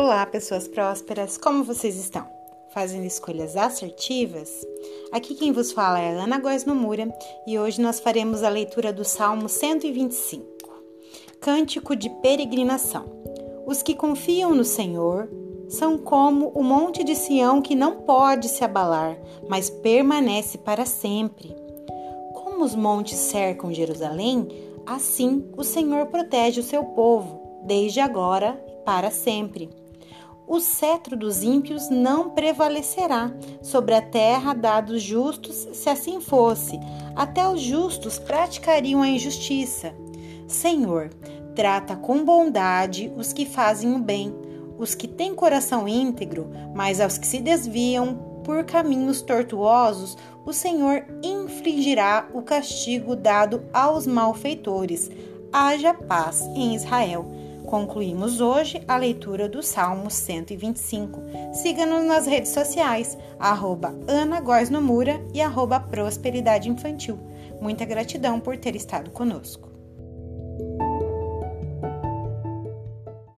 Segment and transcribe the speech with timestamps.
[0.00, 2.24] Olá, pessoas prósperas, como vocês estão?
[2.72, 4.64] Fazendo escolhas assertivas?
[5.10, 7.12] Aqui quem vos fala é Ana Góes Nomura
[7.44, 10.46] e hoje nós faremos a leitura do Salmo 125,
[11.40, 13.06] Cântico de Peregrinação.
[13.66, 15.28] Os que confiam no Senhor
[15.68, 19.18] são como o monte de Sião que não pode se abalar,
[19.48, 21.52] mas permanece para sempre.
[22.34, 24.46] Como os montes cercam Jerusalém,
[24.86, 28.52] assim o Senhor protege o seu povo, desde agora
[28.84, 29.68] para sempre
[30.48, 33.30] o cetro dos ímpios não prevalecerá
[33.60, 36.80] sobre a terra dados justos, se assim fosse.
[37.14, 39.94] Até os justos praticariam a injustiça.
[40.46, 41.10] Senhor,
[41.54, 44.34] trata com bondade os que fazem o bem,
[44.78, 51.04] os que têm coração íntegro, mas aos que se desviam por caminhos tortuosos, o Senhor
[51.22, 55.10] infligirá o castigo dado aos malfeitores.
[55.52, 57.26] Haja paz em Israel.
[57.68, 61.20] Concluímos hoje a leitura do Salmo 125.
[61.52, 63.94] Siga-nos nas redes sociais, arroba
[65.34, 67.18] e arroba Prosperidade Infantil.
[67.60, 69.77] Muita gratidão por ter estado conosco.